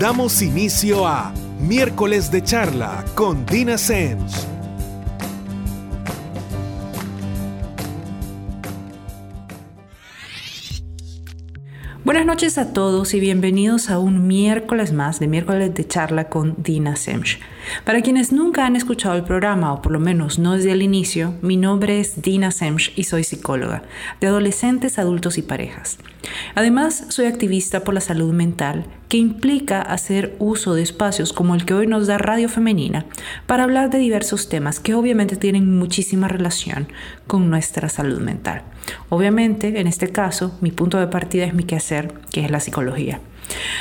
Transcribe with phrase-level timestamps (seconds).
[0.00, 4.46] Damos inicio a Miércoles de Charla con Dina Sens.
[12.02, 16.54] Buenas noches a todos y bienvenidos a un miércoles más de miércoles de charla con
[16.56, 17.38] Dina Semch.
[17.84, 21.34] Para quienes nunca han escuchado el programa, o por lo menos no desde el inicio,
[21.42, 23.82] mi nombre es Dina Semch y soy psicóloga
[24.20, 25.98] de adolescentes, adultos y parejas.
[26.54, 31.64] Además, soy activista por la salud mental, que implica hacer uso de espacios como el
[31.64, 33.06] que hoy nos da Radio Femenina
[33.46, 36.88] para hablar de diversos temas que obviamente tienen muchísima relación
[37.26, 38.62] con nuestra salud mental.
[39.08, 43.20] Obviamente, en este caso, mi punto de partida es mi quehacer, que es la psicología.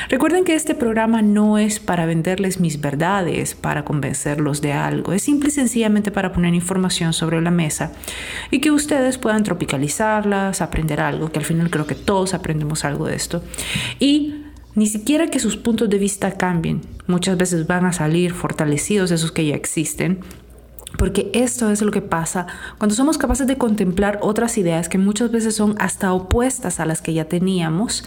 [0.09, 5.21] Recuerden que este programa no es para venderles mis verdades, para convencerlos de algo, es
[5.21, 7.91] simple y sencillamente para poner información sobre la mesa
[8.51, 13.05] y que ustedes puedan tropicalizarlas, aprender algo, que al final creo que todos aprendemos algo
[13.07, 13.43] de esto.
[13.99, 14.45] Y
[14.75, 19.31] ni siquiera que sus puntos de vista cambien, muchas veces van a salir fortalecidos esos
[19.31, 20.19] que ya existen
[20.97, 25.31] porque esto es lo que pasa cuando somos capaces de contemplar otras ideas que muchas
[25.31, 28.03] veces son hasta opuestas a las que ya teníamos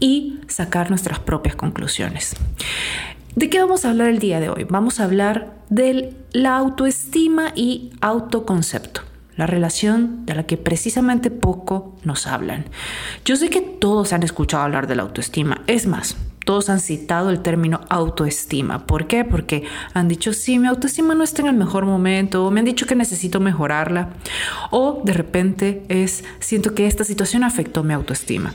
[0.00, 2.34] y sacar nuestras propias conclusiones.
[3.34, 4.64] ¿De qué vamos a hablar el día de hoy?
[4.64, 9.02] Vamos a hablar de la autoestima y autoconcepto
[9.36, 12.64] la relación de la que precisamente poco nos hablan.
[13.24, 16.16] Yo sé que todos han escuchado hablar de la autoestima, es más,
[16.46, 18.86] todos han citado el término autoestima.
[18.86, 19.24] ¿Por qué?
[19.24, 22.66] Porque han dicho, sí, mi autoestima no está en el mejor momento, o me han
[22.66, 24.10] dicho que necesito mejorarla,
[24.70, 28.54] o de repente es, siento que esta situación afectó mi autoestima.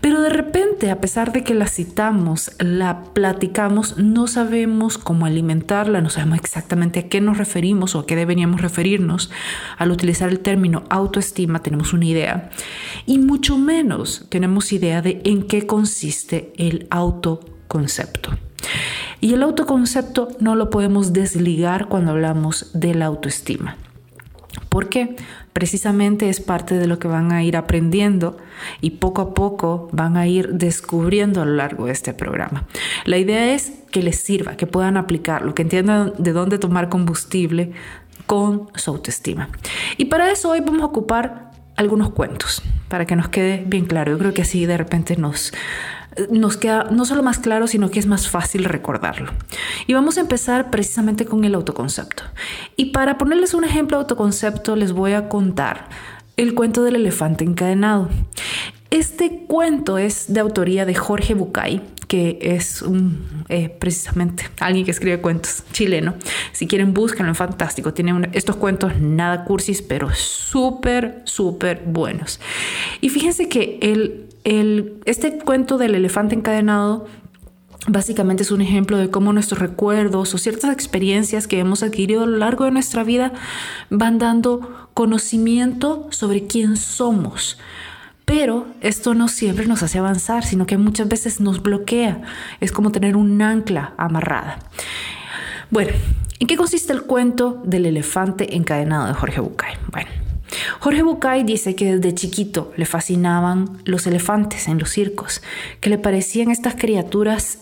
[0.00, 6.00] Pero de repente, a pesar de que la citamos, la platicamos, no sabemos cómo alimentarla,
[6.00, 9.32] no sabemos exactamente a qué nos referimos o a qué deberíamos referirnos.
[9.78, 12.50] Al utilizar el término autoestima tenemos una idea,
[13.04, 18.30] y mucho menos tenemos idea de en qué consiste el autoestima autoconcepto.
[19.20, 23.76] Y el autoconcepto no lo podemos desligar cuando hablamos de la autoestima.
[24.68, 25.16] ¿Por qué?
[25.52, 28.36] Precisamente es parte de lo que van a ir aprendiendo
[28.82, 32.66] y poco a poco van a ir descubriendo a lo largo de este programa.
[33.04, 37.72] La idea es que les sirva, que puedan aplicarlo, que entiendan de dónde tomar combustible
[38.26, 39.48] con su autoestima.
[39.96, 44.12] Y para eso hoy vamos a ocupar algunos cuentos, para que nos quede bien claro.
[44.12, 45.52] Yo creo que así de repente nos,
[46.30, 49.32] nos queda no solo más claro, sino que es más fácil recordarlo.
[49.86, 52.24] Y vamos a empezar precisamente con el autoconcepto.
[52.76, 55.88] Y para ponerles un ejemplo de autoconcepto, les voy a contar
[56.36, 58.08] el cuento del elefante encadenado.
[58.90, 64.92] Este cuento es de autoría de Jorge Bucay, que es un, eh, precisamente alguien que
[64.92, 66.14] escribe cuentos chileno.
[66.52, 67.92] Si quieren, búsquenlo, es fantástico.
[67.92, 72.40] Tiene estos cuentos nada cursis, pero súper, súper buenos.
[73.00, 74.25] Y fíjense que el,
[75.04, 77.06] este cuento del elefante encadenado
[77.88, 82.26] Básicamente es un ejemplo de cómo nuestros recuerdos o ciertas experiencias que hemos adquirido a
[82.26, 83.32] lo largo de nuestra vida
[83.90, 87.58] van dando conocimiento sobre quién somos.
[88.24, 92.22] Pero esto no siempre nos hace avanzar, sino que muchas veces nos bloquea.
[92.60, 94.58] Es como tener un ancla amarrada.
[95.70, 95.92] Bueno,
[96.40, 99.74] ¿en qué consiste el cuento del elefante encadenado de Jorge Bucay?
[99.92, 100.10] Bueno,
[100.80, 105.42] Jorge Bucay dice que desde chiquito le fascinaban los elefantes en los circos,
[105.80, 107.58] que le parecían estas criaturas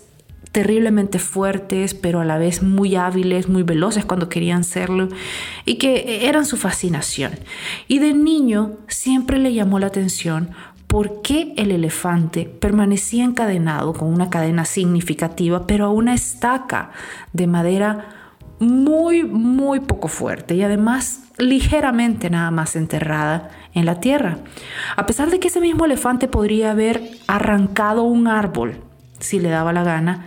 [0.53, 5.09] terriblemente fuertes, pero a la vez muy hábiles, muy veloces cuando querían serlo,
[5.65, 7.33] y que eran su fascinación.
[7.89, 10.51] Y de niño siempre le llamó la atención
[10.87, 16.93] por qué el elefante permanecía encadenado con una cadena significativa, pero a una estaca
[17.33, 18.24] de madera
[18.65, 24.39] muy, muy poco fuerte y además ligeramente nada más enterrada en la tierra.
[24.97, 28.81] A pesar de que ese mismo elefante podría haber arrancado un árbol
[29.19, 30.27] si le daba la gana,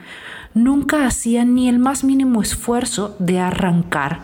[0.54, 4.22] nunca hacía ni el más mínimo esfuerzo de arrancar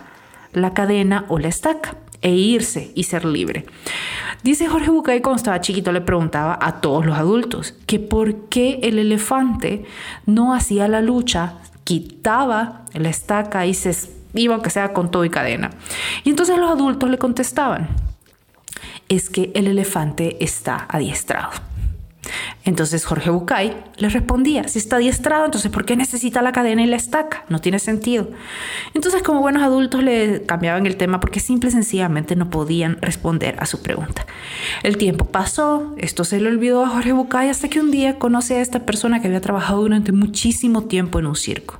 [0.52, 3.66] la cadena o la estaca e irse y ser libre.
[4.44, 8.80] Dice Jorge Bucay cuando estaba chiquito le preguntaba a todos los adultos que por qué
[8.84, 9.86] el elefante
[10.26, 13.96] no hacía la lucha, quitaba la estaca y se
[14.34, 15.72] iba aunque sea con todo y cadena.
[16.24, 17.90] Y entonces los adultos le contestaban,
[19.10, 21.52] es que el elefante está adiestrado.
[22.66, 26.86] Entonces Jorge Bucay le respondía, si está adiestrado, entonces ¿por qué necesita la cadena y
[26.86, 27.44] la estaca?
[27.50, 28.30] No tiene sentido.
[28.94, 33.58] Entonces como buenos adultos le cambiaban el tema porque simple y sencillamente no podían responder
[33.60, 34.26] a su pregunta.
[34.84, 38.56] El tiempo pasó, esto se le olvidó a Jorge Bucay hasta que un día conoce
[38.56, 41.80] a esta persona que había trabajado durante muchísimo tiempo en un circo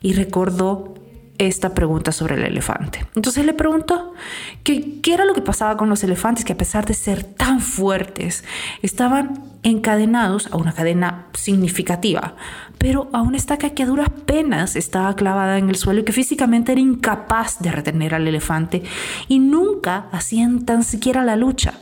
[0.00, 0.94] y recordó
[1.38, 3.06] esta pregunta sobre el elefante.
[3.14, 4.14] Entonces le preguntó
[4.62, 7.60] que, qué era lo que pasaba con los elefantes que a pesar de ser tan
[7.60, 8.44] fuertes,
[8.82, 12.36] estaban encadenados a una cadena significativa,
[12.78, 16.12] pero a una estaca que a duras penas estaba clavada en el suelo y que
[16.12, 18.82] físicamente era incapaz de retener al elefante
[19.28, 21.74] y nunca hacían tan siquiera la lucha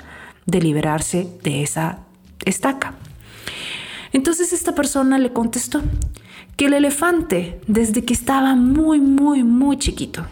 [0.47, 1.99] de liberarse de esa
[2.45, 2.95] estaca.
[4.13, 5.83] Entonces esta persona le contestó,
[6.57, 10.27] que el elefante, desde que estaba muy, muy, muy chiquito,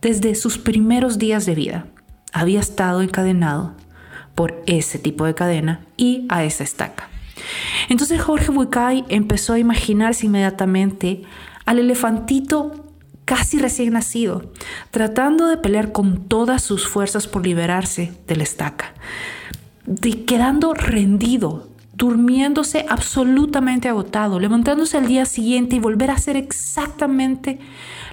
[0.00, 1.86] desde sus primeros días de vida,
[2.32, 3.74] había estado encadenado
[4.34, 7.08] por ese tipo de cadena y a esa estaca.
[7.88, 11.22] Entonces Jorge Bucay empezó a imaginarse inmediatamente
[11.64, 12.84] al elefantito
[13.24, 14.52] casi recién nacido,
[14.90, 18.92] tratando de pelear con todas sus fuerzas por liberarse de la estaca,
[20.26, 27.58] quedando rendido durmiéndose absolutamente agotado, levantándose al día siguiente y volver a hacer exactamente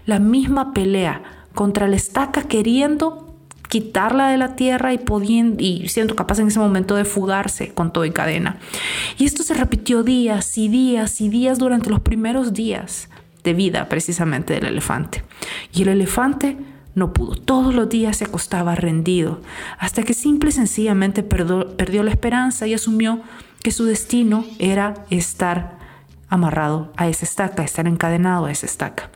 [0.05, 1.23] la misma pelea
[1.53, 3.27] contra la estaca queriendo
[3.71, 7.93] quitarla de la tierra y, pudiendo, y siendo capaz en ese momento de fugarse con
[7.93, 8.57] todo y cadena.
[9.17, 13.07] Y esto se repitió días y días y días durante los primeros días
[13.45, 15.23] de vida precisamente del elefante.
[15.73, 16.57] Y el elefante
[16.95, 17.37] no pudo.
[17.37, 19.41] Todos los días se acostaba rendido,
[19.79, 23.21] hasta que simple y sencillamente perdió la esperanza y asumió
[23.63, 25.77] que su destino era estar
[26.29, 29.11] amarrado a esa estaca, estar encadenado a esa estaca.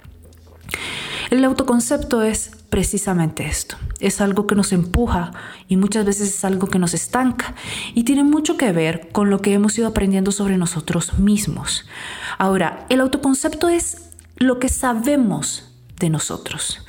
[1.30, 3.78] El autoconcepto es precisamente esto.
[4.00, 5.32] Es algo que nos empuja
[5.68, 7.56] y muchas veces es algo que nos estanca
[7.94, 11.86] y tiene mucho que ver con lo que hemos ido aprendiendo sobre nosotros mismos.
[12.38, 16.86] Ahora, el autoconcepto es lo que sabemos de nosotros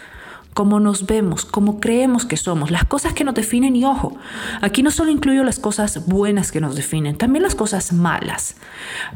[0.56, 4.17] cómo nos vemos, cómo creemos que somos, las cosas que nos definen y ojo,
[4.62, 8.56] aquí no solo incluyo las cosas buenas que nos definen, también las cosas malas,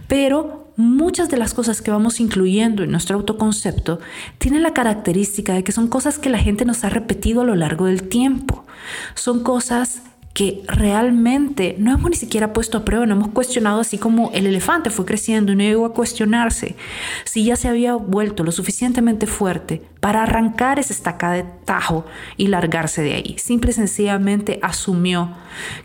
[0.06, 4.00] pero muchas de las cosas que vamos incluyendo en nuestro autoconcepto
[4.36, 7.56] tienen la característica de que son cosas que la gente nos ha repetido a lo
[7.56, 8.66] largo del tiempo,
[9.14, 13.98] son cosas que realmente no hemos ni siquiera puesto a prueba, no hemos cuestionado así
[13.98, 16.76] como el elefante fue creciendo y no llegó a cuestionarse
[17.24, 22.06] si ya se había vuelto lo suficientemente fuerte para arrancar esa estaca de tajo
[22.36, 23.36] y largarse de ahí.
[23.38, 25.30] Simple y sencillamente asumió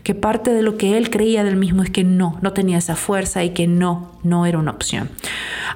[0.04, 2.94] que parte de lo que él creía del mismo es que no, no tenía esa
[2.96, 5.10] fuerza y que no, no era una opción.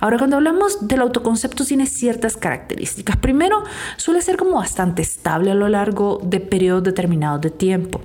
[0.01, 3.17] Ahora, cuando hablamos del autoconcepto tiene ciertas características.
[3.17, 3.65] Primero,
[3.97, 8.01] suele ser como bastante estable a lo largo de periodos determinados de tiempo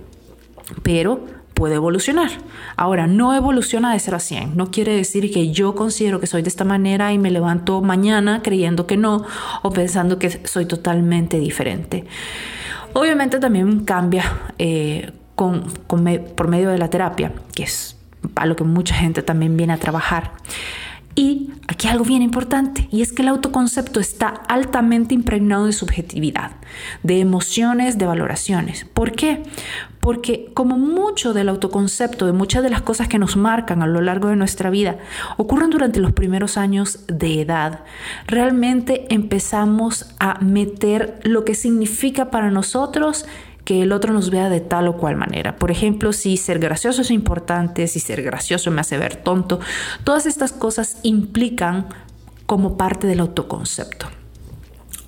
[0.83, 2.29] pero puede evolucionar.
[2.75, 4.57] Ahora, no evoluciona de 0 a 100.
[4.57, 8.41] No quiere decir que yo considero que soy de esta manera y me levanto mañana
[8.43, 9.25] creyendo que no
[9.63, 12.05] o pensando que soy totalmente diferente.
[12.93, 14.23] Obviamente también cambia
[14.59, 17.97] eh, por medio de la terapia, que es
[18.35, 20.31] a lo que mucha gente también viene a trabajar.
[21.17, 26.51] Y aquí algo bien importante, y es que el autoconcepto está altamente impregnado de subjetividad,
[27.03, 28.83] de emociones, de valoraciones.
[28.83, 29.43] ¿Por qué?
[30.01, 34.01] Porque como mucho del autoconcepto, de muchas de las cosas que nos marcan a lo
[34.01, 34.97] largo de nuestra vida,
[35.37, 37.85] ocurren durante los primeros años de edad,
[38.27, 43.25] realmente empezamos a meter lo que significa para nosotros
[43.65, 45.57] que el otro nos vea de tal o cual manera.
[45.57, 49.59] Por ejemplo, si ser gracioso es importante, si ser gracioso me hace ver tonto,
[50.03, 51.87] todas estas cosas implican
[52.45, 54.07] como parte del autoconcepto.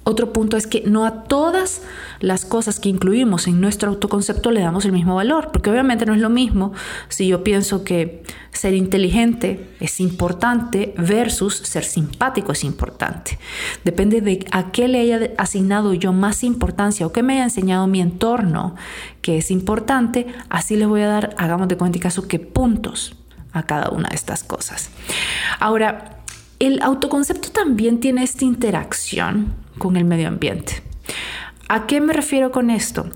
[0.07, 1.81] Otro punto es que no a todas
[2.21, 6.13] las cosas que incluimos en nuestro autoconcepto le damos el mismo valor, porque obviamente no
[6.13, 6.71] es lo mismo
[7.09, 8.23] si yo pienso que
[8.53, 13.37] ser inteligente es importante versus ser simpático es importante.
[13.83, 17.85] Depende de a qué le haya asignado yo más importancia o qué me haya enseñado
[17.87, 18.75] mi entorno
[19.21, 23.17] que es importante, así le voy a dar, hagamos de cuenta y caso, que puntos
[23.51, 24.89] a cada una de estas cosas.
[25.59, 26.21] Ahora,
[26.59, 30.81] el autoconcepto también tiene esta interacción con el medio ambiente.
[31.69, 33.09] ¿A qué me refiero con esto?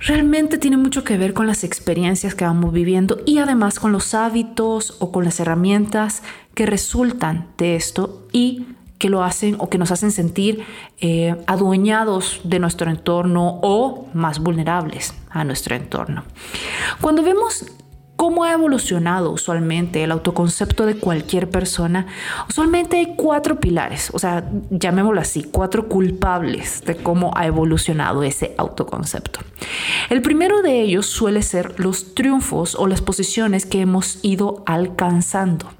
[0.00, 4.12] Realmente tiene mucho que ver con las experiencias que vamos viviendo y además con los
[4.12, 6.22] hábitos o con las herramientas
[6.54, 8.66] que resultan de esto y
[8.98, 10.62] que lo hacen o que nos hacen sentir
[11.00, 16.24] eh, adueñados de nuestro entorno o más vulnerables a nuestro entorno.
[17.00, 17.66] Cuando vemos
[18.16, 22.06] cómo ha evolucionado usualmente el autoconcepto de cualquier persona,
[22.48, 28.54] usualmente hay cuatro pilares, o sea, llamémoslo así, cuatro culpables de cómo ha evolucionado ese
[28.56, 29.40] autoconcepto.
[30.10, 35.70] El primero de ellos suele ser los triunfos o las posiciones que hemos ido alcanzando.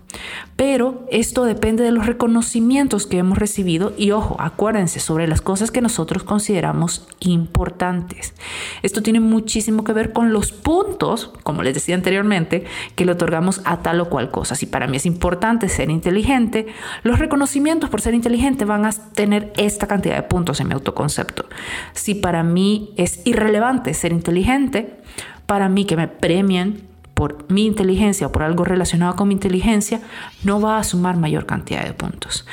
[0.56, 5.70] Pero esto depende de los reconocimientos que hemos recibido y ojo, acuérdense sobre las cosas
[5.70, 8.34] que nosotros consideramos importantes.
[8.82, 13.60] Esto tiene muchísimo que ver con los puntos, como les decía anteriormente, que le otorgamos
[13.64, 14.54] a tal o cual cosa.
[14.54, 16.66] Si para mí es importante ser inteligente,
[17.02, 21.46] los reconocimientos por ser inteligente van a tener esta cantidad de puntos en mi autoconcepto.
[21.92, 25.00] Si para mí es irrelevante ser inteligente,
[25.46, 30.00] para mí que me premien por mi inteligencia o por algo relacionado con mi inteligencia,
[30.42, 32.44] no va a sumar mayor cantidad de puntos.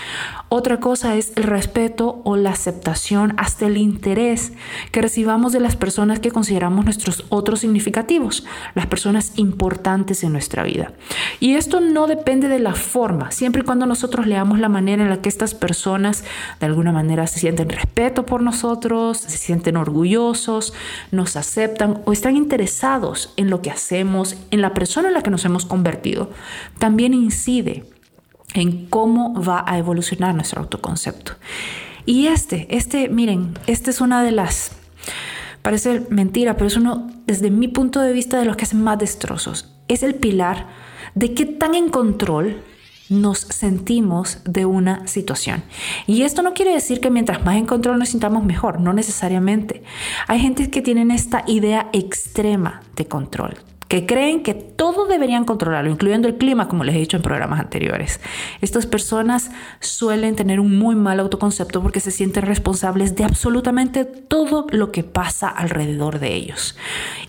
[0.49, 4.51] Otra cosa es el respeto o la aceptación, hasta el interés
[4.91, 10.63] que recibamos de las personas que consideramos nuestros otros significativos, las personas importantes en nuestra
[10.63, 10.91] vida.
[11.39, 15.09] Y esto no depende de la forma, siempre y cuando nosotros leamos la manera en
[15.09, 16.23] la que estas personas
[16.59, 20.73] de alguna manera se sienten respeto por nosotros, se sienten orgullosos,
[21.11, 25.31] nos aceptan o están interesados en lo que hacemos, en la persona en la que
[25.31, 26.29] nos hemos convertido,
[26.77, 27.85] también incide
[28.53, 31.33] en cómo va a evolucionar nuestro autoconcepto.
[32.05, 34.71] Y este, este, miren, este es una de las,
[35.61, 38.99] parece mentira, pero es uno, desde mi punto de vista, de los que hacen más
[38.99, 39.73] destrozos.
[39.87, 40.67] Es el pilar
[41.15, 42.61] de qué tan en control
[43.11, 45.63] nos sentimos de una situación.
[46.07, 49.83] Y esto no quiere decir que mientras más en control nos sintamos mejor, no necesariamente.
[50.27, 53.57] Hay gente que tienen esta idea extrema de control,
[53.91, 57.59] que creen que todo deberían controlarlo, incluyendo el clima, como les he dicho en programas
[57.59, 58.21] anteriores.
[58.61, 64.65] Estas personas suelen tener un muy mal autoconcepto porque se sienten responsables de absolutamente todo
[64.69, 66.77] lo que pasa alrededor de ellos.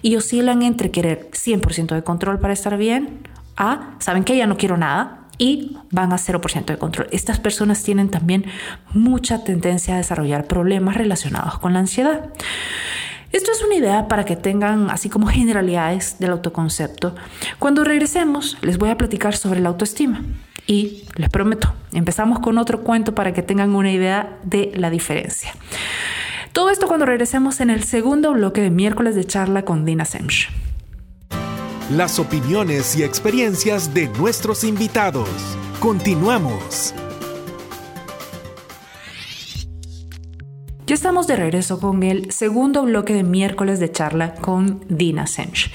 [0.02, 3.26] Y oscilan entre querer 100% de control para estar bien
[3.56, 7.08] a, saben que ya no quiero nada, y van a 0% de control.
[7.10, 8.44] Estas personas tienen también
[8.94, 12.30] mucha tendencia a desarrollar problemas relacionados con la ansiedad.
[13.32, 17.14] Esto es una idea para que tengan así como generalidades del autoconcepto.
[17.58, 20.22] Cuando regresemos les voy a platicar sobre la autoestima.
[20.66, 25.54] Y les prometo, empezamos con otro cuento para que tengan una idea de la diferencia.
[26.52, 30.50] Todo esto cuando regresemos en el segundo bloque de miércoles de charla con Dina Semch.
[31.90, 35.28] Las opiniones y experiencias de nuestros invitados.
[35.80, 36.94] Continuamos.
[40.84, 45.72] Ya estamos de regreso con el segundo bloque de miércoles de charla con Dina Sench.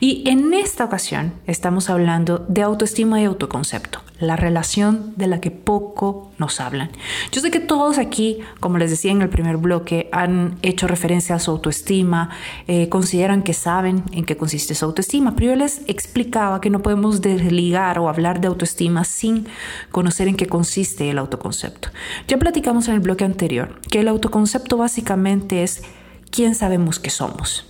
[0.00, 5.50] Y en esta ocasión estamos hablando de autoestima y autoconcepto la relación de la que
[5.50, 6.90] poco nos hablan.
[7.30, 11.36] Yo sé que todos aquí, como les decía en el primer bloque, han hecho referencia
[11.36, 12.30] a su autoestima,
[12.66, 16.82] eh, consideran que saben en qué consiste su autoestima, pero yo les explicaba que no
[16.82, 19.46] podemos desligar o hablar de autoestima sin
[19.92, 21.90] conocer en qué consiste el autoconcepto.
[22.26, 25.82] Ya platicamos en el bloque anterior que el autoconcepto básicamente es
[26.30, 27.66] quién sabemos que somos,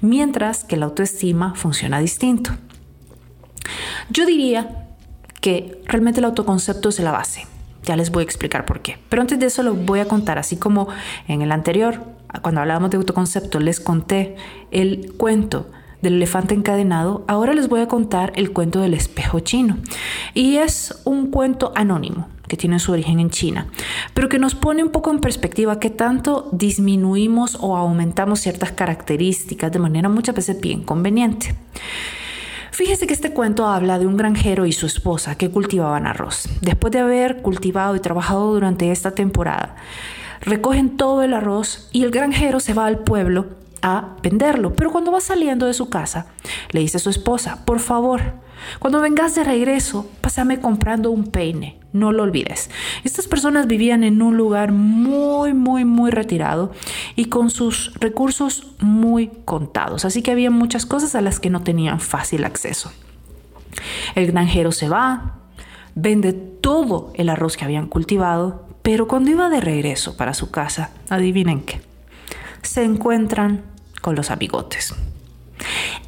[0.00, 2.50] mientras que la autoestima funciona distinto.
[4.10, 4.85] Yo diría
[5.46, 7.46] que realmente el autoconcepto es la base.
[7.84, 8.98] Ya les voy a explicar por qué.
[9.08, 10.88] Pero antes de eso lo voy a contar, así como
[11.28, 12.00] en el anterior,
[12.42, 14.34] cuando hablábamos de autoconcepto, les conté
[14.72, 15.70] el cuento
[16.02, 19.78] del elefante encadenado, ahora les voy a contar el cuento del espejo chino.
[20.34, 23.68] Y es un cuento anónimo que tiene su origen en China,
[24.14, 29.70] pero que nos pone un poco en perspectiva que tanto disminuimos o aumentamos ciertas características
[29.70, 31.54] de manera muchas veces bien conveniente.
[32.76, 36.46] Fíjese que este cuento habla de un granjero y su esposa que cultivaban arroz.
[36.60, 39.76] Después de haber cultivado y trabajado durante esta temporada,
[40.42, 43.46] recogen todo el arroz y el granjero se va al pueblo
[43.80, 44.74] a venderlo.
[44.74, 46.26] Pero cuando va saliendo de su casa,
[46.70, 48.20] le dice a su esposa, por favor,
[48.78, 52.70] cuando vengas de regreso, pásame comprando un peine, no lo olvides.
[53.04, 56.72] Estas personas vivían en un lugar muy, muy, muy retirado
[57.14, 61.62] y con sus recursos muy contados, así que había muchas cosas a las que no
[61.62, 62.92] tenían fácil acceso.
[64.14, 65.36] El granjero se va,
[65.94, 70.90] vende todo el arroz que habían cultivado, pero cuando iba de regreso para su casa,
[71.08, 71.80] adivinen qué,
[72.62, 73.64] se encuentran
[74.00, 74.94] con los amigotes.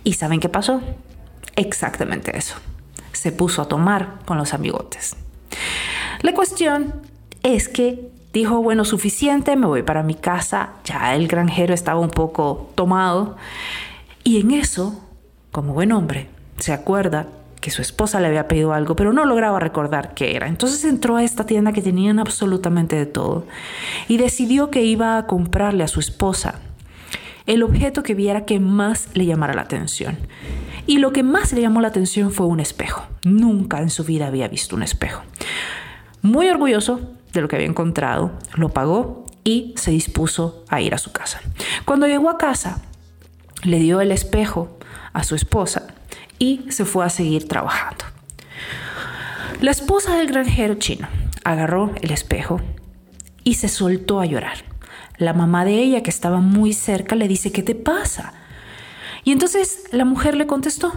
[0.04, 0.80] ¿Y saben qué pasó?
[1.56, 2.56] Exactamente eso.
[3.12, 5.16] Se puso a tomar con los amigotes.
[6.22, 7.02] La cuestión
[7.42, 10.70] es que dijo, bueno, suficiente, me voy para mi casa.
[10.84, 13.36] Ya el granjero estaba un poco tomado.
[14.24, 15.00] Y en eso,
[15.52, 16.28] como buen hombre,
[16.58, 17.26] se acuerda
[17.60, 20.46] que su esposa le había pedido algo, pero no lograba recordar qué era.
[20.46, 23.46] Entonces entró a esta tienda que tenían absolutamente de todo
[24.06, 26.60] y decidió que iba a comprarle a su esposa
[27.48, 30.18] el objeto que viera que más le llamara la atención.
[30.86, 33.06] Y lo que más le llamó la atención fue un espejo.
[33.24, 35.22] Nunca en su vida había visto un espejo.
[36.20, 37.00] Muy orgulloso
[37.32, 41.40] de lo que había encontrado, lo pagó y se dispuso a ir a su casa.
[41.86, 42.82] Cuando llegó a casa,
[43.62, 44.78] le dio el espejo
[45.14, 45.86] a su esposa
[46.38, 48.04] y se fue a seguir trabajando.
[49.62, 51.08] La esposa del granjero chino
[51.44, 52.60] agarró el espejo
[53.42, 54.58] y se soltó a llorar.
[55.18, 58.34] La mamá de ella, que estaba muy cerca, le dice, ¿qué te pasa?
[59.24, 60.92] Y entonces la mujer le contestó,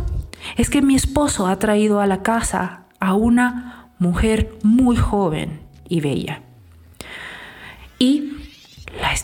[0.58, 6.02] es que mi esposo ha traído a la casa a una mujer muy joven y
[6.02, 6.42] bella.
[8.00, 8.34] Y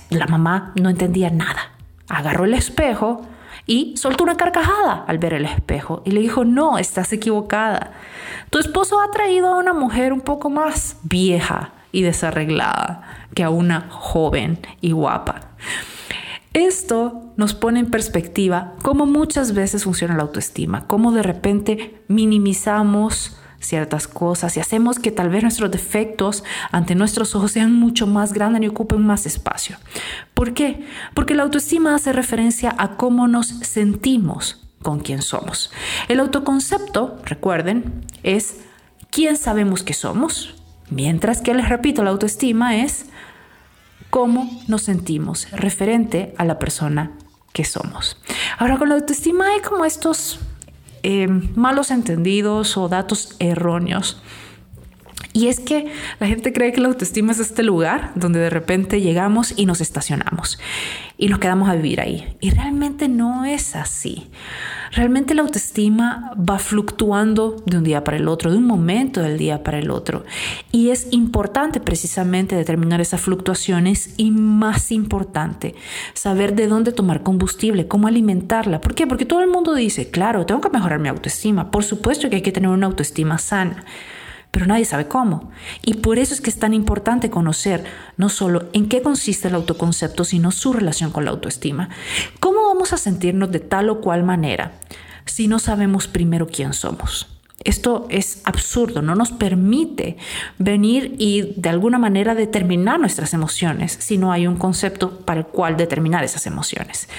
[0.10, 1.72] la, mamá no entendía nada.
[2.10, 3.22] Agarró el espejo
[3.66, 7.94] y soltó una carcajada al ver el espejo y le dijo, no, estás equivocada.
[8.50, 13.52] Tu esposo ha traído a una mujer un poco más vieja y desarreglada que a
[13.52, 15.52] una joven y guapa.
[16.54, 23.38] Esto nos pone en perspectiva cómo muchas veces funciona la autoestima, cómo de repente minimizamos
[23.60, 28.34] ciertas cosas y hacemos que tal vez nuestros defectos ante nuestros ojos sean mucho más
[28.34, 29.78] grandes y ocupen más espacio.
[30.34, 30.84] ¿Por qué?
[31.14, 35.70] Porque la autoestima hace referencia a cómo nos sentimos con quién somos.
[36.08, 38.62] El autoconcepto, recuerden, es
[39.12, 40.56] quién sabemos que somos,
[40.90, 43.06] mientras que les repito, la autoestima es
[44.10, 47.12] cómo nos sentimos referente a la persona
[47.54, 48.18] que somos.
[48.58, 50.40] Ahora con la autoestima hay como estos
[51.04, 54.22] eh, malos entendidos o datos erróneos.
[55.34, 59.02] Y es que la gente cree que la autoestima es este lugar donde de repente
[59.02, 60.60] llegamos y nos estacionamos
[61.18, 62.36] y nos quedamos a vivir ahí.
[62.40, 64.30] Y realmente no es así.
[64.92, 69.38] Realmente la autoestima va fluctuando de un día para el otro, de un momento del
[69.38, 70.26] día para el otro.
[70.72, 75.76] Y es importante precisamente determinar esas fluctuaciones y más importante,
[76.14, 78.80] saber de dónde tomar combustible, cómo alimentarla.
[78.80, 79.08] ¿Por qué?
[79.08, 81.70] Porque todo el mundo dice, claro, tengo que mejorar mi autoestima.
[81.72, 83.84] Por supuesto que hay que tener una autoestima sana
[84.58, 85.52] pero nadie sabe cómo.
[85.86, 87.84] Y por eso es que es tan importante conocer
[88.18, 91.90] no solo en qué consiste el autoconcepto, sino su relación con la autoestima.
[92.40, 94.72] ¿Cómo vamos a sentirnos de tal o cual manera
[95.26, 97.37] si no sabemos primero quién somos?
[97.68, 100.16] Esto es absurdo, no nos permite
[100.58, 105.48] venir y de alguna manera determinar nuestras emociones si no hay un concepto para el
[105.48, 107.10] cual determinar esas emociones.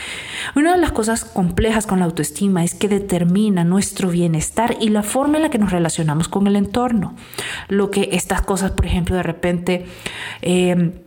[0.57, 5.03] Una de las cosas complejas con la autoestima es que determina nuestro bienestar y la
[5.03, 7.15] forma en la que nos relacionamos con el entorno.
[7.69, 9.85] Lo que estas cosas, por ejemplo, de repente...
[10.41, 11.05] Eh,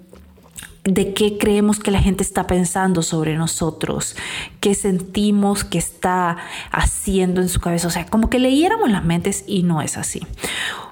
[0.83, 4.15] de qué creemos que la gente está pensando sobre nosotros,
[4.59, 6.37] qué sentimos que está
[6.71, 7.87] haciendo en su cabeza.
[7.87, 10.25] O sea, como que leyéramos las mentes y no es así.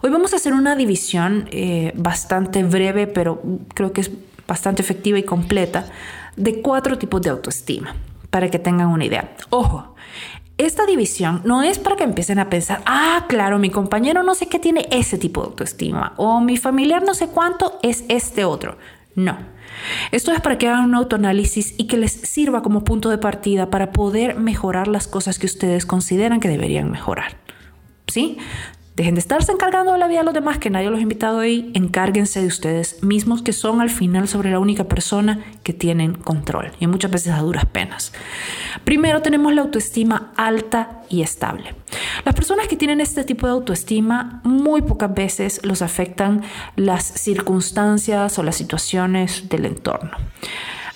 [0.01, 3.41] Hoy vamos a hacer una división eh, bastante breve, pero
[3.74, 4.12] creo que es
[4.48, 5.86] bastante efectiva y completa,
[6.36, 7.95] de cuatro tipos de autoestima,
[8.30, 9.36] para que tengan una idea.
[9.49, 9.95] Ojo,
[10.58, 14.47] esta división no es para que empiecen a pensar, ah, claro, mi compañero no sé
[14.47, 18.78] qué tiene ese tipo de autoestima, o mi familiar no sé cuánto es este otro.
[19.15, 19.59] No.
[20.12, 23.69] Esto es para que hagan un autoanálisis y que les sirva como punto de partida
[23.69, 27.38] para poder mejorar las cosas que ustedes consideran que deberían mejorar.
[28.08, 28.38] ¿Sí?
[29.00, 31.40] Dejen de estarse encargando de la vida de los demás, que nadie los ha invitado
[31.40, 31.72] ahí.
[31.74, 36.74] Encárguense de ustedes mismos, que son al final sobre la única persona que tienen control.
[36.82, 38.12] Y muchas veces a duras penas.
[38.84, 41.76] Primero tenemos la autoestima alta y estable.
[42.26, 46.42] Las personas que tienen este tipo de autoestima muy pocas veces los afectan
[46.76, 50.12] las circunstancias o las situaciones del entorno.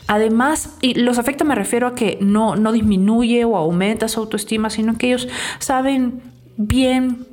[0.07, 4.69] Además, y los afecta me refiero a que no, no disminuye o aumenta su autoestima,
[4.69, 6.21] sino que ellos saben
[6.57, 7.32] bien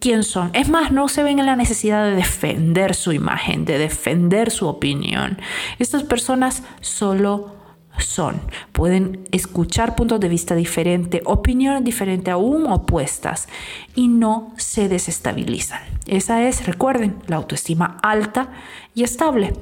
[0.00, 0.50] quién son.
[0.54, 4.66] Es más, no se ven en la necesidad de defender su imagen, de defender su
[4.66, 5.38] opinión.
[5.78, 7.54] Estas personas solo
[7.98, 8.40] son.
[8.72, 13.48] Pueden escuchar puntos de vista diferentes, opiniones diferentes, aún opuestas,
[13.94, 15.80] y no se desestabilizan.
[16.06, 18.48] Esa es, recuerden, la autoestima alta
[18.94, 19.52] y estable.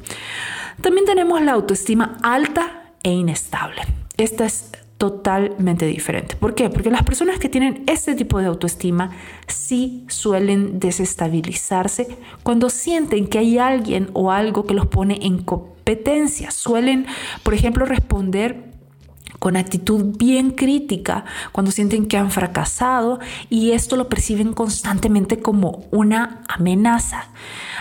[0.81, 3.83] También tenemos la autoestima alta e inestable.
[4.17, 6.35] Esta es totalmente diferente.
[6.37, 6.69] ¿Por qué?
[6.71, 9.13] Porque las personas que tienen este tipo de autoestima
[9.47, 12.09] sí suelen desestabilizarse
[12.43, 16.51] cuando sienten que hay alguien o algo que los pone en competencia.
[16.51, 17.07] Suelen,
[17.45, 18.69] por ejemplo, responder
[19.39, 25.85] con actitud bien crítica cuando sienten que han fracasado y esto lo perciben constantemente como
[25.93, 27.29] una amenaza.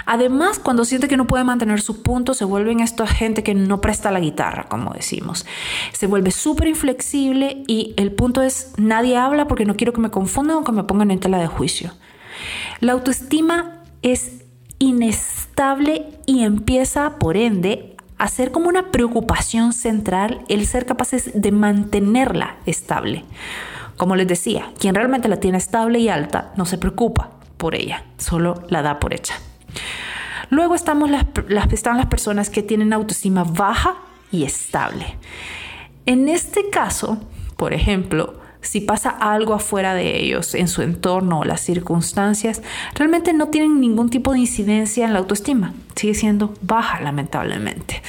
[0.07, 3.81] Además, cuando sienten que no pueden mantener su punto, se vuelven esto gente que no
[3.81, 5.45] presta la guitarra, como decimos.
[5.91, 10.09] Se vuelve súper inflexible y el punto es nadie habla porque no quiero que me
[10.09, 11.91] confundan o que me pongan en tela de juicio.
[12.79, 14.45] La autoestima es
[14.79, 22.55] inestable y empieza, por ende, hacer como una preocupación central el ser capaces de mantenerla
[22.65, 23.25] estable.
[23.97, 28.05] Como les decía, quien realmente la tiene estable y alta no se preocupa por ella,
[28.17, 29.35] solo la da por hecha.
[30.49, 31.25] Luego estamos las,
[31.71, 33.95] están las personas que tienen autoestima baja
[34.31, 35.17] y estable.
[36.05, 37.17] En este caso,
[37.57, 42.61] por ejemplo, si pasa algo afuera de ellos, en su entorno o las circunstancias,
[42.95, 45.73] realmente no tienen ningún tipo de incidencia en la autoestima.
[45.95, 48.01] Sigue siendo baja, lamentablemente.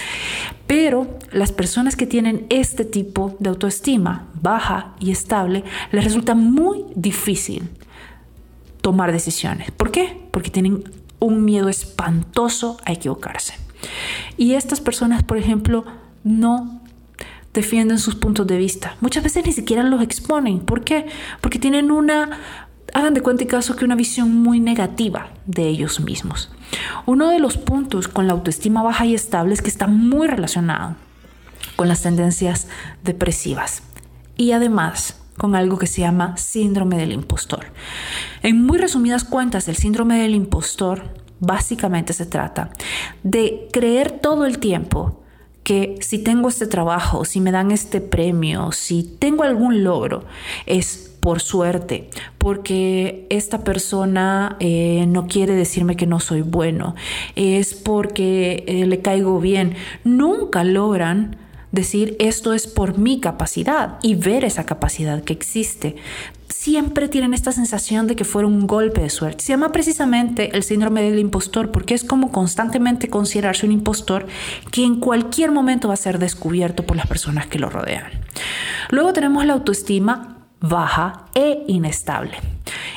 [0.66, 6.84] Pero las personas que tienen este tipo de autoestima baja y estable, les resulta muy
[6.94, 7.68] difícil
[8.80, 9.70] tomar decisiones.
[9.70, 10.20] ¿Por qué?
[10.30, 10.84] Porque tienen
[11.20, 13.54] un miedo espantoso a equivocarse.
[14.36, 15.84] Y estas personas, por ejemplo,
[16.24, 16.80] no
[17.54, 18.96] defienden sus puntos de vista.
[19.00, 20.60] Muchas veces ni siquiera los exponen.
[20.60, 21.06] ¿Por qué?
[21.40, 22.38] Porque tienen una,
[22.94, 26.50] hagan de cuenta y caso que una visión muy negativa de ellos mismos.
[27.06, 30.96] Uno de los puntos con la autoestima baja y estable es que está muy relacionado
[31.76, 32.68] con las tendencias
[33.04, 33.82] depresivas
[34.36, 37.66] y además con algo que se llama síndrome del impostor.
[38.42, 42.70] En muy resumidas cuentas, el síndrome del impostor básicamente se trata
[43.22, 45.22] de creer todo el tiempo
[45.62, 50.24] que si tengo este trabajo, si me dan este premio, si tengo algún logro,
[50.64, 56.94] es por suerte, porque esta persona eh, no quiere decirme que no soy bueno,
[57.36, 59.74] es porque eh, le caigo bien.
[60.04, 61.36] Nunca logran
[61.72, 65.96] decir esto es por mi capacidad y ver esa capacidad que existe.
[66.48, 69.44] Siempre tienen esta sensación de que fue un golpe de suerte.
[69.44, 74.26] Se llama precisamente el síndrome del impostor porque es como constantemente considerarse un impostor
[74.70, 78.10] que en cualquier momento va a ser descubierto por las personas que lo rodean.
[78.90, 82.32] Luego tenemos la autoestima baja e inestable.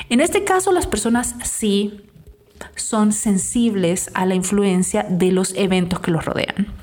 [0.08, 2.00] En este caso, las personas sí
[2.76, 6.81] son sensibles a la influencia de los eventos que los rodean.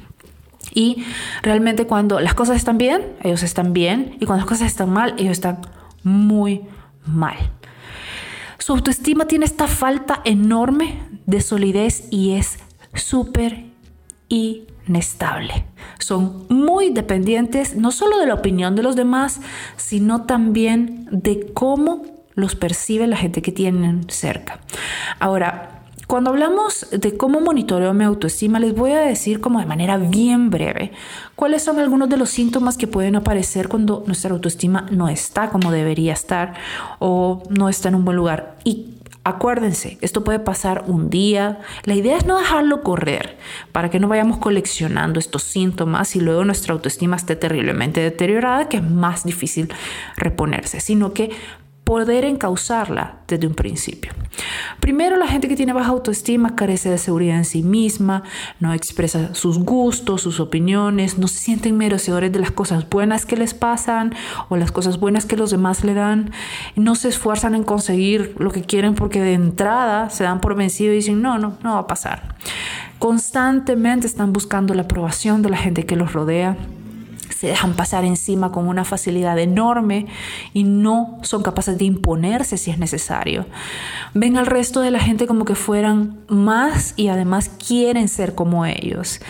[0.74, 1.04] Y
[1.42, 4.16] realmente cuando las cosas están bien, ellos están bien.
[4.20, 5.60] Y cuando las cosas están mal, ellos están
[6.04, 6.62] muy
[7.06, 7.38] mal.
[8.58, 12.60] Su autoestima tiene esta falta enorme de solidez y es
[12.94, 13.66] súper
[14.28, 15.66] inestable.
[16.00, 19.42] Son muy dependientes no solo de la opinión de los demás,
[19.78, 22.06] sino también de cómo
[22.36, 24.60] los percibe la gente que tienen cerca.
[25.20, 25.79] Ahora,
[26.10, 30.50] cuando hablamos de cómo monitoreo mi autoestima, les voy a decir como de manera bien
[30.50, 30.92] breve
[31.36, 35.72] cuáles son algunos de los síntomas que pueden aparecer cuando nuestra autoestima no está como
[35.72, 36.56] debería estar
[36.98, 38.56] o no está en un buen lugar.
[38.64, 41.60] Y Acuérdense, esto puede pasar un día.
[41.84, 43.38] La idea es no dejarlo correr
[43.72, 48.78] para que no vayamos coleccionando estos síntomas y luego nuestra autoestima esté terriblemente deteriorada, que
[48.78, 49.72] es más difícil
[50.18, 51.30] reponerse, sino que
[51.90, 54.12] poder encauzarla desde un principio.
[54.80, 58.22] Primero, la gente que tiene baja autoestima carece de seguridad en sí misma,
[58.60, 63.38] no expresa sus gustos, sus opiniones, no se sienten merecedores de las cosas buenas que
[63.38, 64.14] les pasan
[64.50, 66.30] o las cosas buenas que los demás le dan,
[66.76, 70.94] no se esfuerzan en conseguir lo que quieren porque de entrada se dan por vencido
[70.94, 72.36] y dicen, no, no, no va a pasar.
[73.00, 76.56] Constantemente están buscando la aprobación de la gente que los rodea
[77.40, 80.08] se dejan pasar encima con una facilidad enorme
[80.52, 83.46] y no son capaces de imponerse si es necesario.
[84.14, 88.66] Ven al resto de la gente como que fueran más y además quieren ser como
[88.66, 89.22] ellos.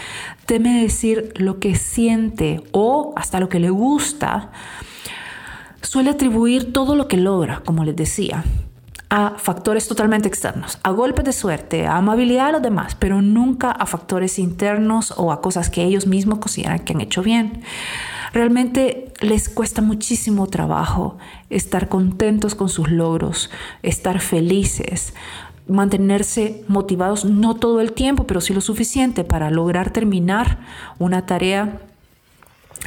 [0.48, 4.50] Teme decir lo que siente o hasta lo que le gusta.
[5.84, 8.43] Suele atribuir todo lo que logra, como les decía
[9.10, 13.72] a factores totalmente externos, a golpes de suerte, a amabilidad de los demás, pero nunca
[13.72, 17.63] a factores internos o a cosas que ellos mismos consideran que han hecho bien.
[18.34, 21.17] Realmente les cuesta muchísimo trabajo
[21.50, 23.50] estar contentos con sus logros,
[23.82, 25.15] estar felices,
[25.67, 30.60] mantenerse motivados no todo el tiempo, pero sí lo suficiente para lograr terminar
[31.00, 31.80] una tarea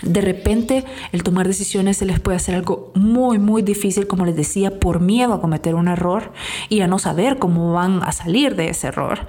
[0.00, 4.35] de repente el tomar decisiones se les puede hacer algo muy, muy difícil, como les
[4.35, 6.33] decía, por miedo a cometer un error
[6.68, 9.26] y a no saber cómo van a salir de ese error.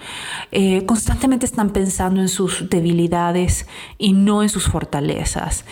[0.52, 5.66] Eh, constantemente están pensando en sus debilidades y no en sus fortalezas.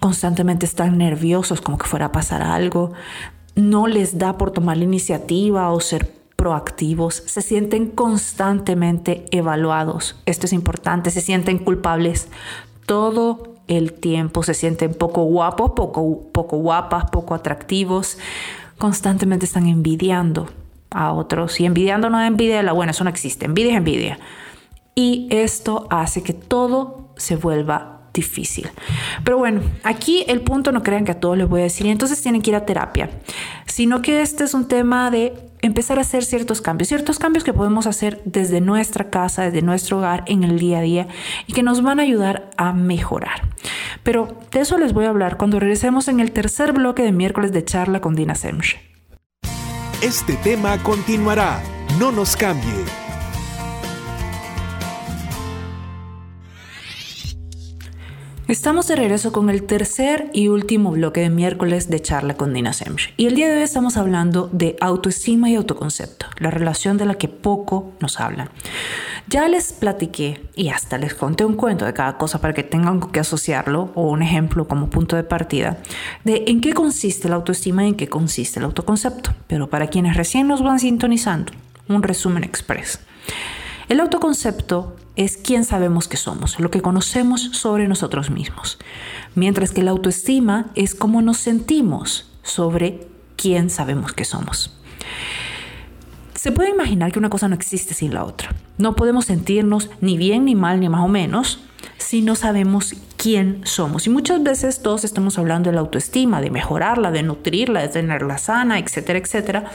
[0.00, 2.92] Constantemente están nerviosos como que fuera a pasar algo.
[3.54, 10.16] No les da por tomar la iniciativa o ser proactivos, se sienten constantemente evaluados.
[10.26, 12.28] Esto es importante, se sienten culpables
[12.84, 18.18] todo el tiempo, se sienten poco guapos, poco, poco guapas, poco atractivos,
[18.78, 20.48] constantemente están envidiando
[20.90, 21.60] a otros.
[21.60, 24.18] Y envidiando no es envidia la buena, eso no existe, envidia es envidia.
[24.94, 28.68] Y esto hace que todo se vuelva difícil.
[29.22, 32.20] Pero bueno, aquí el punto no crean que a todos les voy a decir, entonces
[32.20, 33.10] tienen que ir a terapia,
[33.66, 37.52] sino que este es un tema de empezar a hacer ciertos cambios, ciertos cambios que
[37.52, 41.08] podemos hacer desde nuestra casa, desde nuestro hogar, en el día a día
[41.46, 43.42] y que nos van a ayudar a mejorar.
[44.02, 47.52] Pero de eso les voy a hablar cuando regresemos en el tercer bloque de miércoles
[47.52, 48.78] de charla con Dina Semch.
[50.02, 51.62] Este tema continuará.
[51.98, 53.05] No nos cambie.
[58.48, 62.72] Estamos de regreso con el tercer y último bloque de miércoles de charla con Dina
[62.72, 63.12] Semch.
[63.16, 67.16] Y el día de hoy estamos hablando de autoestima y autoconcepto, la relación de la
[67.16, 68.50] que poco nos hablan.
[69.28, 73.00] Ya les platiqué y hasta les conté un cuento de cada cosa para que tengan
[73.00, 75.78] que asociarlo o un ejemplo como punto de partida
[76.22, 79.34] de en qué consiste la autoestima y en qué consiste el autoconcepto.
[79.48, 81.52] Pero para quienes recién nos van sintonizando,
[81.88, 83.00] un resumen express.
[83.88, 88.78] El autoconcepto es quién sabemos que somos, lo que conocemos sobre nosotros mismos,
[89.34, 94.78] mientras que la autoestima es cómo nos sentimos sobre quién sabemos que somos.
[96.34, 98.54] Se puede imaginar que una cosa no existe sin la otra.
[98.78, 101.60] No podemos sentirnos ni bien, ni mal, ni más o menos
[101.96, 104.06] si no sabemos quién somos.
[104.06, 108.38] Y muchas veces todos estamos hablando de la autoestima, de mejorarla, de nutrirla, de tenerla
[108.38, 109.72] sana, etcétera, etcétera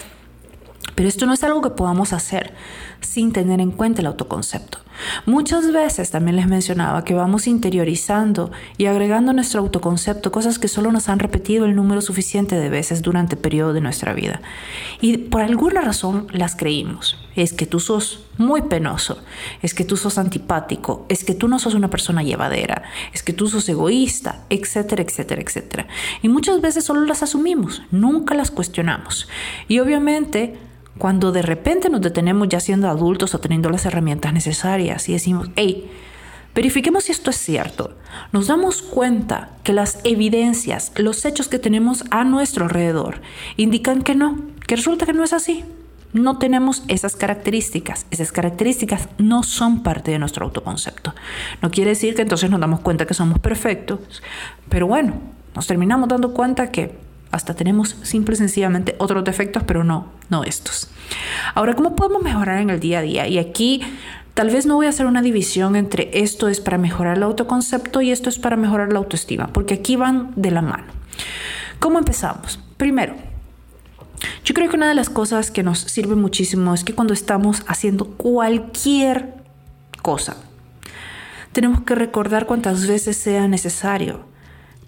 [0.95, 2.53] pero esto no es algo que podamos hacer
[3.01, 4.79] sin tener en cuenta el autoconcepto.
[5.25, 10.91] Muchas veces también les mencionaba que vamos interiorizando y agregando nuestro autoconcepto cosas que solo
[10.91, 14.41] nos han repetido el número suficiente de veces durante el periodo de nuestra vida.
[14.99, 17.17] Y por alguna razón las creímos.
[17.35, 19.23] Es que tú sos muy penoso,
[19.61, 23.31] es que tú sos antipático, es que tú no sos una persona llevadera, es que
[23.31, 25.87] tú sos egoísta, etcétera, etcétera, etcétera.
[26.21, 29.29] Y muchas veces solo las asumimos, nunca las cuestionamos.
[29.69, 30.57] Y obviamente
[30.97, 35.49] cuando de repente nos detenemos ya siendo adultos o teniendo las herramientas necesarias y decimos,
[35.55, 35.89] hey,
[36.53, 37.95] verifiquemos si esto es cierto,
[38.31, 43.21] nos damos cuenta que las evidencias, los hechos que tenemos a nuestro alrededor
[43.57, 45.63] indican que no, que resulta que no es así.
[46.13, 48.05] No tenemos esas características.
[48.11, 51.15] Esas características no son parte de nuestro autoconcepto.
[51.61, 53.99] No quiere decir que entonces nos damos cuenta que somos perfectos,
[54.67, 55.13] pero bueno,
[55.55, 56.97] nos terminamos dando cuenta que
[57.31, 60.89] hasta tenemos simple y sencillamente otros defectos, pero no, no estos.
[61.55, 63.27] Ahora, ¿cómo podemos mejorar en el día a día?
[63.27, 63.81] Y aquí
[64.33, 68.01] tal vez no voy a hacer una división entre esto es para mejorar el autoconcepto
[68.01, 70.85] y esto es para mejorar la autoestima, porque aquí van de la mano.
[71.79, 72.59] ¿Cómo empezamos?
[72.77, 73.15] Primero,
[74.43, 77.63] yo creo que una de las cosas que nos sirve muchísimo es que cuando estamos
[77.67, 79.33] haciendo cualquier
[80.01, 80.37] cosa,
[81.53, 84.30] tenemos que recordar cuántas veces sea necesario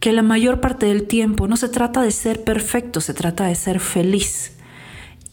[0.03, 3.55] que la mayor parte del tiempo no se trata de ser perfecto, se trata de
[3.55, 4.51] ser feliz.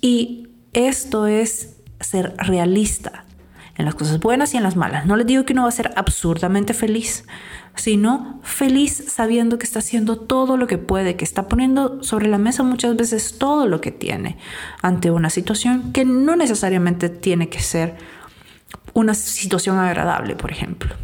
[0.01, 3.25] Y esto es ser realista
[3.75, 5.07] en las cosas buenas y en las malas.
[5.07, 7.25] No les digo que uno va a ser absurdamente feliz,
[7.75, 12.39] sino feliz sabiendo que está haciendo todo lo que puede, que está poniendo sobre la
[12.39, 14.39] mesa muchas veces todo lo que tiene
[14.83, 17.97] ante una situación que no necesariamente tiene que ser
[18.95, 20.95] una situación agradable, por ejemplo.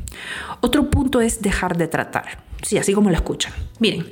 [0.61, 2.45] Otro punto es dejar de tratar.
[2.63, 3.53] Sí, así como lo escuchan.
[3.79, 4.07] Miren,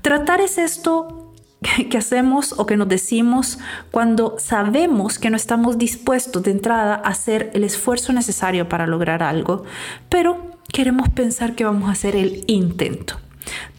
[0.00, 1.32] tratar es esto
[1.90, 3.58] que hacemos o que nos decimos
[3.90, 9.22] cuando sabemos que no estamos dispuestos de entrada a hacer el esfuerzo necesario para lograr
[9.22, 9.64] algo,
[10.08, 13.18] pero queremos pensar que vamos a hacer el intento.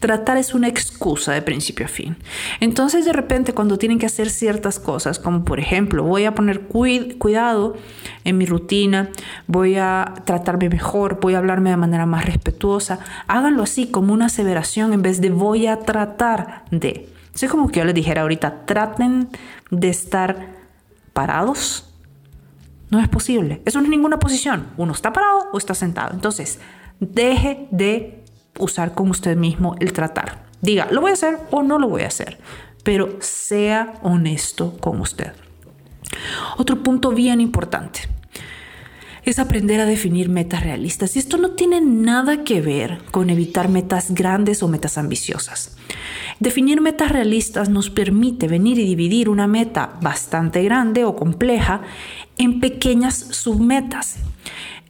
[0.00, 2.16] Tratar es una excusa de principio a fin.
[2.60, 6.62] Entonces de repente cuando tienen que hacer ciertas cosas, como por ejemplo voy a poner
[6.62, 7.76] cuidado
[8.24, 9.10] en mi rutina,
[9.46, 14.26] voy a tratarme mejor, voy a hablarme de manera más respetuosa, háganlo así como una
[14.26, 17.08] aseveración en vez de voy a tratar de.
[17.34, 19.28] Es como que yo les dijera ahorita, traten
[19.70, 20.54] de estar
[21.12, 21.90] parados.
[22.90, 23.60] No es posible.
[23.64, 24.68] Eso no es ninguna posición.
[24.76, 26.14] Uno está parado o está sentado.
[26.14, 26.60] Entonces,
[27.00, 28.23] deje de
[28.58, 30.44] usar con usted mismo el tratar.
[30.60, 32.38] Diga, lo voy a hacer o no lo voy a hacer,
[32.82, 35.32] pero sea honesto con usted.
[36.56, 38.00] Otro punto bien importante
[39.24, 41.16] es aprender a definir metas realistas.
[41.16, 45.76] Y esto no tiene nada que ver con evitar metas grandes o metas ambiciosas.
[46.40, 51.82] Definir metas realistas nos permite venir y dividir una meta bastante grande o compleja
[52.36, 54.16] en pequeñas submetas.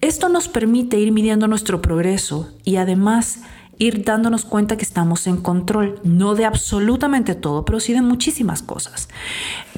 [0.01, 3.41] Esto nos permite ir midiendo nuestro progreso y además
[3.79, 8.63] ir dándonos cuenta que estamos en control, no de absolutamente todo, pero sí de muchísimas
[8.63, 9.09] cosas.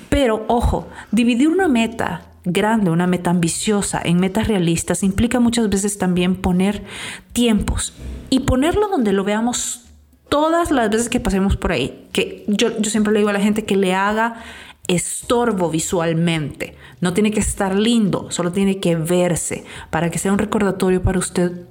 [0.09, 5.99] Pero ojo, dividir una meta grande, una meta ambiciosa en metas realistas implica muchas veces
[5.99, 6.85] también poner
[7.33, 7.93] tiempos
[8.31, 9.83] y ponerlo donde lo veamos
[10.29, 12.09] todas las veces que pasemos por ahí.
[12.13, 14.43] Que yo, yo siempre le digo a la gente que le haga
[14.87, 16.77] estorbo visualmente.
[17.01, 21.19] No tiene que estar lindo, solo tiene que verse para que sea un recordatorio para
[21.19, 21.67] usted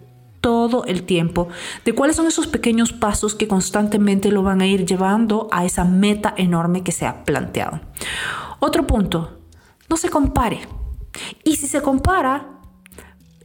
[0.45, 1.47] todo el tiempo
[1.85, 5.85] de cuáles son esos pequeños pasos que constantemente lo van a ir llevando a esa
[5.85, 7.79] meta enorme que se ha planteado.
[8.59, 9.39] Otro punto,
[9.89, 10.59] no se compare.
[11.43, 12.59] Y si se compara,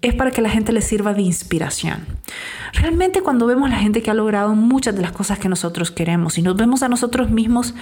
[0.03, 2.07] es para que la gente le sirva de inspiración.
[2.75, 6.37] Realmente cuando vemos la gente que ha logrado muchas de las cosas que nosotros queremos
[6.37, 7.73] y nos vemos a nosotros mismos,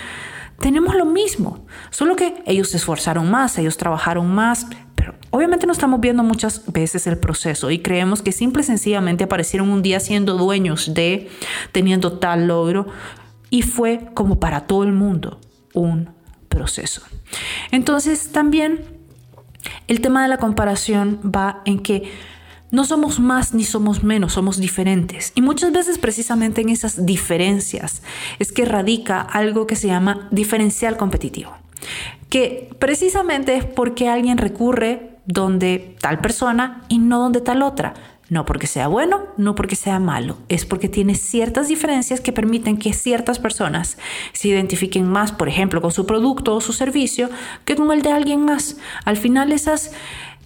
[0.60, 4.68] tenemos lo mismo, solo que ellos se esforzaron más, ellos trabajaron más,
[5.30, 9.70] Obviamente no estamos viendo muchas veces el proceso y creemos que simple y sencillamente aparecieron
[9.70, 11.28] un día siendo dueños de,
[11.72, 12.86] teniendo tal logro
[13.50, 15.40] y fue como para todo el mundo
[15.74, 16.10] un
[16.48, 17.02] proceso.
[17.70, 18.80] Entonces también
[19.86, 22.10] el tema de la comparación va en que
[22.70, 25.32] no somos más ni somos menos, somos diferentes.
[25.34, 28.02] Y muchas veces precisamente en esas diferencias
[28.38, 31.56] es que radica algo que se llama diferencial competitivo.
[32.28, 37.94] Que precisamente es porque alguien recurre donde tal persona y no donde tal otra.
[38.30, 42.76] No porque sea bueno, no porque sea malo, es porque tiene ciertas diferencias que permiten
[42.76, 43.96] que ciertas personas
[44.34, 47.30] se identifiquen más, por ejemplo, con su producto o su servicio
[47.64, 48.76] que con el de alguien más.
[49.06, 49.92] Al final esas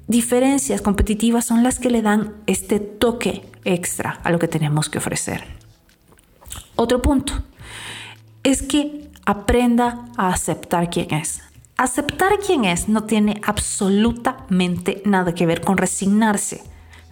[0.06, 4.98] diferencias competitivas son las que le dan este toque extra a lo que tenemos que
[4.98, 5.44] ofrecer.
[6.76, 7.32] Otro punto
[8.44, 11.42] es que aprenda a aceptar quién es.
[11.82, 16.62] Aceptar quién es no tiene absolutamente nada que ver con resignarse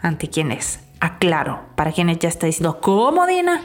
[0.01, 0.79] ante quién es.
[1.01, 3.63] Aclaro, para quienes ya está diciendo, ¿cómo Dina?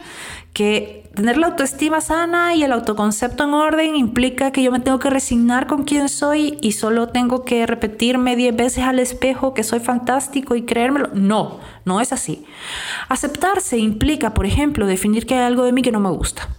[0.51, 4.97] Que tener la autoestima sana y el autoconcepto en orden implica que yo me tengo
[4.97, 9.61] que resignar con quién soy y solo tengo que repetirme 10 veces al espejo que
[9.61, 11.11] soy fantástico y creérmelo.
[11.13, 12.47] No, no es así.
[13.09, 16.49] Aceptarse implica, por ejemplo, definir que hay algo de mí que no me gusta.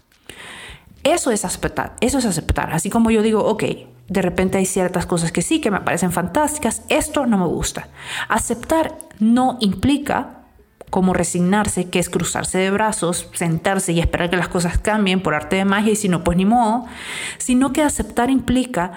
[1.06, 2.72] Eso es aceptar, eso es aceptar.
[2.72, 3.62] Así como yo digo, ok,
[4.08, 7.86] de repente hay ciertas cosas que sí, que me parecen fantásticas, esto no me gusta.
[8.28, 10.38] Aceptar no implica
[10.90, 15.34] como resignarse, que es cruzarse de brazos, sentarse y esperar que las cosas cambien por
[15.34, 16.86] arte de magia y si no, pues ni modo,
[17.38, 18.94] sino que aceptar implica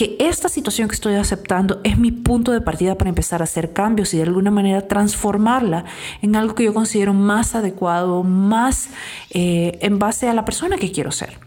[0.00, 3.74] que esta situación que estoy aceptando es mi punto de partida para empezar a hacer
[3.74, 5.84] cambios y de alguna manera transformarla
[6.22, 8.88] en algo que yo considero más adecuado, más
[9.28, 11.38] eh, en base a la persona que quiero ser.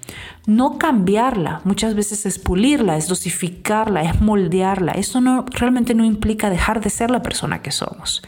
[0.46, 4.92] No cambiarla, muchas veces es pulirla, es dosificarla, es moldearla.
[4.92, 8.22] Eso no, realmente no implica dejar de ser la persona que somos.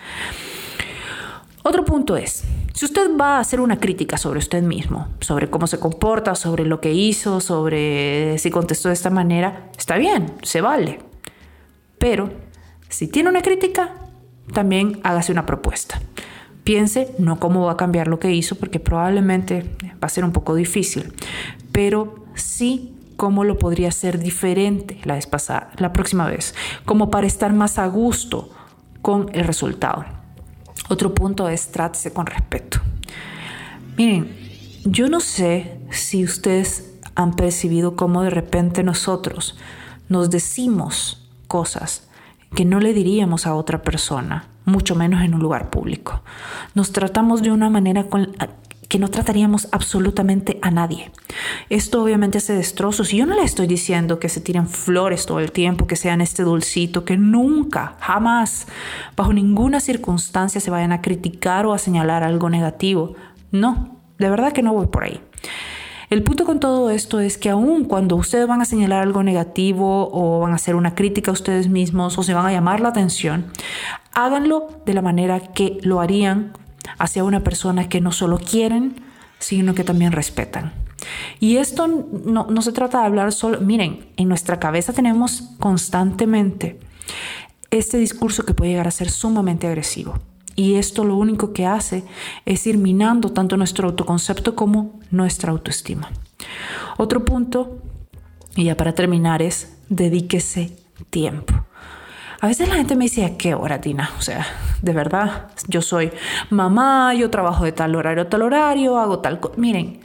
[1.68, 2.44] Otro punto es,
[2.76, 6.64] si usted va a hacer una crítica sobre usted mismo, sobre cómo se comporta, sobre
[6.64, 11.00] lo que hizo, sobre si contestó de esta manera, está bien, se vale.
[11.98, 12.30] Pero
[12.88, 13.96] si tiene una crítica,
[14.54, 16.00] también hágase una propuesta.
[16.64, 20.34] Piense no cómo va a cambiar lo que hizo, porque probablemente va a ser un
[20.34, 21.14] poco difícil,
[21.72, 25.20] pero sí cómo lo podría hacer diferente la
[25.80, 26.54] la próxima vez,
[26.86, 28.52] como para estar más a gusto
[29.02, 30.15] con el resultado.
[30.90, 32.80] Otro punto es trátese con respeto.
[33.98, 34.36] Miren,
[34.84, 39.58] yo no sé si ustedes han percibido cómo de repente nosotros
[40.10, 42.08] nos decimos cosas
[42.54, 46.22] que no le diríamos a otra persona, mucho menos en un lugar público.
[46.74, 48.36] Nos tratamos de una manera con,
[48.88, 51.12] que no trataríamos absolutamente a nadie.
[51.70, 55.40] Esto obviamente hace destrozos y yo no le estoy diciendo que se tiren flores todo
[55.40, 58.68] el tiempo, que sean este dulcito, que nunca, jamás,
[59.16, 63.16] bajo ninguna circunstancia se vayan a criticar o a señalar algo negativo.
[63.52, 65.22] No, de verdad que no voy por ahí.
[66.10, 70.10] El punto con todo esto es que aun cuando ustedes van a señalar algo negativo
[70.12, 72.90] o van a hacer una crítica a ustedes mismos o se van a llamar la
[72.90, 73.48] atención,
[74.14, 76.54] háganlo de la manera que lo harían
[76.98, 79.02] hacia una persona que no solo quieren,
[79.40, 80.74] sino que también respetan.
[81.40, 86.80] Y esto no, no se trata de hablar solo, miren, en nuestra cabeza tenemos constantemente
[87.72, 90.20] este discurso que puede llegar a ser sumamente agresivo.
[90.56, 92.06] Y esto lo único que hace
[92.46, 96.10] es ir minando tanto nuestro autoconcepto como nuestra autoestima.
[96.98, 97.82] Otro punto,
[98.56, 100.72] y ya para terminar, es dedíquese
[101.10, 101.65] tiempo.
[102.46, 104.12] A veces la gente me dice, ¿a qué hora, Tina?
[104.20, 104.46] O sea,
[104.84, 106.12] de verdad, yo soy
[106.52, 109.56] mamá, yo trabajo de tal horario a tal horario, hago tal cosa.
[109.58, 110.00] Miren,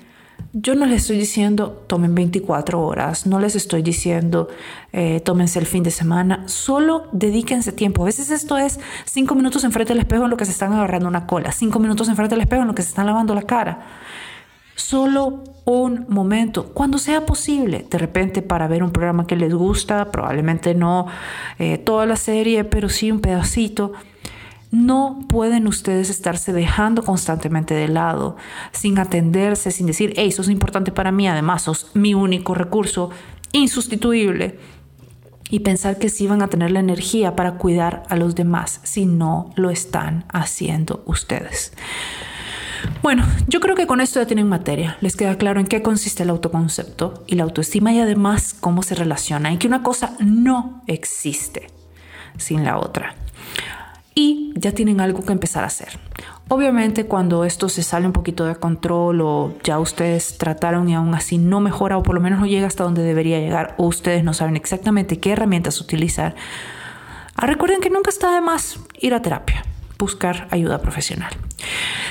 [0.54, 4.48] yo no les estoy diciendo tomen 24 horas, no les estoy diciendo
[4.94, 8.04] eh, tómense el fin de semana, solo dedíquense tiempo.
[8.04, 11.08] A veces esto es cinco minutos enfrente del espejo en lo que se están agarrando
[11.08, 13.80] una cola, cinco minutos enfrente del espejo en lo que se están lavando la cara.
[14.80, 20.10] Solo un momento, cuando sea posible, de repente para ver un programa que les gusta,
[20.10, 21.06] probablemente no
[21.58, 23.92] eh, toda la serie, pero sí un pedacito.
[24.70, 28.36] No pueden ustedes estarse dejando constantemente de lado,
[28.72, 33.10] sin atenderse, sin decir, hey, eso es importante para mí, además sos mi único recurso
[33.52, 34.58] insustituible.
[35.50, 39.04] Y pensar que sí van a tener la energía para cuidar a los demás si
[39.04, 41.74] no lo están haciendo ustedes.
[43.02, 44.96] Bueno, yo creo que con esto ya tienen materia.
[45.00, 48.94] Les queda claro en qué consiste el autoconcepto y la autoestima y además cómo se
[48.94, 51.68] relaciona y que una cosa no existe
[52.36, 53.14] sin la otra.
[54.14, 55.98] Y ya tienen algo que empezar a hacer.
[56.48, 61.14] Obviamente cuando esto se sale un poquito de control o ya ustedes trataron y aún
[61.14, 64.34] así no mejora o por lo menos no llega hasta donde debería llegar ustedes no
[64.34, 66.34] saben exactamente qué herramientas utilizar,
[67.40, 69.64] Ah, recuerden que nunca está de más ir a terapia,
[70.00, 71.32] buscar ayuda profesional.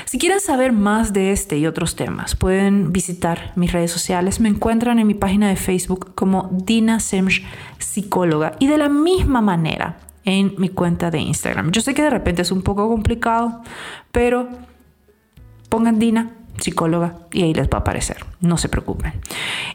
[0.06, 4.40] Si quieren saber más de este y otros temas, pueden visitar mis redes sociales.
[4.40, 7.44] Me encuentran en mi página de Facebook como Dina Semch
[7.78, 11.72] Psicóloga y de la misma manera en mi cuenta de Instagram.
[11.72, 13.62] Yo sé que de repente es un poco complicado,
[14.12, 14.48] pero
[15.68, 18.24] pongan Dina psicóloga y ahí les va a aparecer.
[18.40, 19.12] No se preocupen.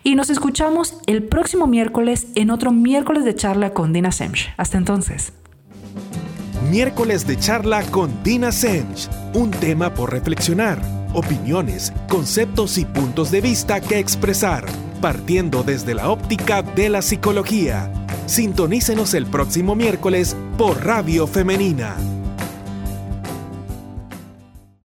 [0.03, 4.53] Y nos escuchamos el próximo miércoles en otro miércoles de charla con Dina Semch.
[4.57, 5.34] Hasta entonces.
[6.70, 9.07] Miércoles de charla con Dina Semch.
[9.34, 10.82] Un tema por reflexionar,
[11.13, 14.66] opiniones, conceptos y puntos de vista que expresar,
[14.99, 17.91] partiendo desde la óptica de la psicología.
[18.26, 21.95] Sintonícenos el próximo miércoles por Radio Femenina